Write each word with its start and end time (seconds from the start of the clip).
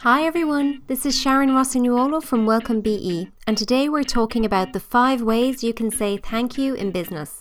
Hi 0.00 0.24
everyone, 0.24 0.82
this 0.88 1.06
is 1.06 1.18
Sharon 1.18 1.50
Rossignuolo 1.50 2.22
from 2.22 2.44
Welcome 2.44 2.82
BE, 2.82 3.30
and 3.46 3.56
today 3.56 3.88
we're 3.88 4.04
talking 4.04 4.44
about 4.44 4.74
the 4.74 4.78
five 4.78 5.22
ways 5.22 5.64
you 5.64 5.72
can 5.72 5.90
say 5.90 6.18
thank 6.18 6.58
you 6.58 6.74
in 6.74 6.92
business. 6.92 7.40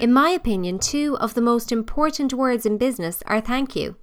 In 0.00 0.12
my 0.12 0.30
opinion, 0.30 0.78
two 0.78 1.18
of 1.18 1.34
the 1.34 1.42
most 1.42 1.70
important 1.70 2.32
words 2.32 2.64
in 2.64 2.78
business 2.78 3.22
are 3.26 3.42
thank 3.42 3.76
you. 3.76 3.96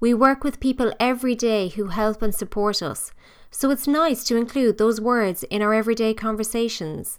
We 0.00 0.14
work 0.14 0.42
with 0.42 0.60
people 0.60 0.94
every 0.98 1.34
day 1.34 1.68
who 1.68 1.88
help 1.88 2.22
and 2.22 2.34
support 2.34 2.82
us, 2.82 3.12
so 3.50 3.70
it's 3.70 3.86
nice 3.86 4.24
to 4.24 4.36
include 4.36 4.78
those 4.78 5.00
words 5.00 5.42
in 5.44 5.60
our 5.60 5.74
everyday 5.74 6.14
conversations. 6.14 7.18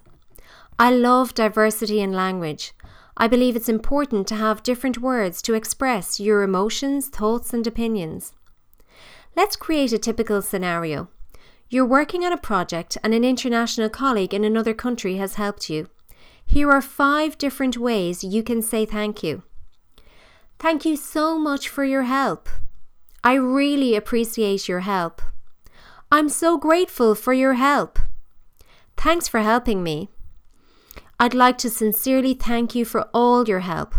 I 0.78 0.90
love 0.90 1.32
diversity 1.32 2.00
in 2.00 2.12
language. 2.12 2.72
I 3.16 3.28
believe 3.28 3.56
it's 3.56 3.68
important 3.68 4.26
to 4.28 4.34
have 4.34 4.62
different 4.62 4.98
words 4.98 5.40
to 5.42 5.54
express 5.54 6.20
your 6.20 6.42
emotions, 6.42 7.08
thoughts, 7.08 7.54
and 7.54 7.66
opinions. 7.66 8.34
Let's 9.34 9.56
create 9.56 9.92
a 9.92 9.98
typical 9.98 10.42
scenario. 10.42 11.08
You're 11.68 11.86
working 11.86 12.24
on 12.24 12.32
a 12.32 12.36
project 12.38 12.98
and 13.02 13.14
an 13.14 13.24
international 13.24 13.88
colleague 13.88 14.34
in 14.34 14.44
another 14.44 14.74
country 14.74 15.16
has 15.16 15.34
helped 15.34 15.68
you. 15.70 15.88
Here 16.44 16.70
are 16.70 16.82
five 16.82 17.36
different 17.38 17.76
ways 17.76 18.22
you 18.22 18.42
can 18.42 18.62
say 18.62 18.84
thank 18.84 19.22
you. 19.22 19.42
Thank 20.58 20.84
you 20.84 20.96
so 20.96 21.38
much 21.38 21.68
for 21.68 21.84
your 21.84 22.04
help. 22.04 22.48
I 23.24 23.34
really 23.34 23.96
appreciate 23.96 24.68
your 24.68 24.80
help. 24.80 25.20
I'm 26.10 26.28
so 26.28 26.56
grateful 26.56 27.14
for 27.14 27.32
your 27.32 27.54
help. 27.54 27.98
Thanks 28.96 29.26
for 29.26 29.40
helping 29.40 29.82
me. 29.82 30.08
I'd 31.18 31.34
like 31.34 31.56
to 31.58 31.70
sincerely 31.70 32.34
thank 32.34 32.74
you 32.74 32.84
for 32.84 33.08
all 33.14 33.48
your 33.48 33.60
help. 33.60 33.94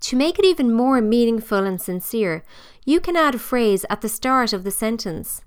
To 0.00 0.16
make 0.16 0.38
it 0.38 0.44
even 0.44 0.72
more 0.72 1.00
meaningful 1.00 1.64
and 1.64 1.80
sincere, 1.80 2.44
you 2.84 3.00
can 3.00 3.16
add 3.16 3.34
a 3.34 3.38
phrase 3.38 3.84
at 3.90 4.00
the 4.00 4.08
start 4.08 4.52
of 4.52 4.62
the 4.62 4.70
sentence. 4.70 5.42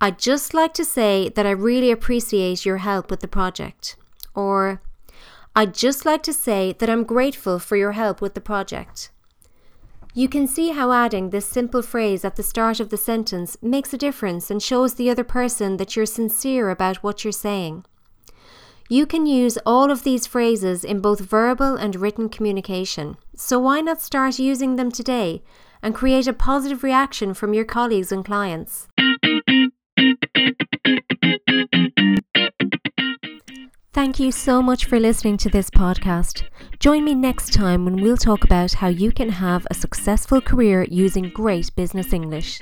I'd 0.00 0.18
just 0.18 0.54
like 0.54 0.74
to 0.74 0.84
say 0.84 1.28
that 1.28 1.46
I 1.46 1.50
really 1.50 1.90
appreciate 1.90 2.66
your 2.66 2.78
help 2.78 3.10
with 3.10 3.20
the 3.20 3.28
project. 3.28 3.96
Or, 4.34 4.82
I'd 5.54 5.72
just 5.72 6.04
like 6.04 6.24
to 6.24 6.32
say 6.32 6.74
that 6.78 6.90
I'm 6.90 7.04
grateful 7.04 7.60
for 7.60 7.76
your 7.76 7.92
help 7.92 8.20
with 8.20 8.34
the 8.34 8.40
project. 8.40 9.10
You 10.14 10.28
can 10.28 10.48
see 10.48 10.70
how 10.70 10.90
adding 10.90 11.30
this 11.30 11.46
simple 11.46 11.82
phrase 11.82 12.24
at 12.24 12.36
the 12.36 12.42
start 12.42 12.80
of 12.80 12.88
the 12.88 12.96
sentence 12.96 13.56
makes 13.62 13.92
a 13.92 13.98
difference 13.98 14.50
and 14.50 14.62
shows 14.62 14.94
the 14.94 15.10
other 15.10 15.24
person 15.24 15.76
that 15.76 15.94
you're 15.94 16.06
sincere 16.06 16.70
about 16.70 17.02
what 17.04 17.22
you're 17.22 17.32
saying. 17.32 17.84
You 18.90 19.06
can 19.06 19.24
use 19.24 19.56
all 19.64 19.90
of 19.90 20.02
these 20.02 20.26
phrases 20.26 20.84
in 20.84 21.00
both 21.00 21.20
verbal 21.20 21.74
and 21.74 21.96
written 21.96 22.28
communication, 22.28 23.16
so 23.34 23.58
why 23.58 23.80
not 23.80 24.02
start 24.02 24.38
using 24.38 24.76
them 24.76 24.92
today 24.92 25.42
and 25.82 25.94
create 25.94 26.26
a 26.26 26.34
positive 26.34 26.82
reaction 26.82 27.32
from 27.32 27.54
your 27.54 27.64
colleagues 27.64 28.12
and 28.12 28.22
clients? 28.22 28.88
Thank 33.94 34.20
you 34.20 34.30
so 34.30 34.60
much 34.60 34.84
for 34.84 35.00
listening 35.00 35.38
to 35.38 35.48
this 35.48 35.70
podcast. 35.70 36.42
Join 36.78 37.04
me 37.04 37.14
next 37.14 37.54
time 37.54 37.86
when 37.86 38.02
we'll 38.02 38.18
talk 38.18 38.44
about 38.44 38.74
how 38.74 38.88
you 38.88 39.12
can 39.12 39.30
have 39.30 39.66
a 39.70 39.74
successful 39.74 40.42
career 40.42 40.86
using 40.90 41.30
great 41.30 41.74
business 41.74 42.12
English. 42.12 42.60